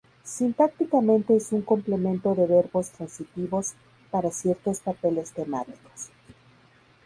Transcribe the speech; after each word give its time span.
Sintácticamente 0.23 1.35
es 1.35 1.51
un 1.51 1.61
complemento 1.61 2.33
de 2.33 2.47
verbos 2.47 2.89
transitivos 2.89 3.75
para 4.09 4.31
ciertos 4.31 4.79
papeles 4.79 5.31
temáticos. 5.31 6.09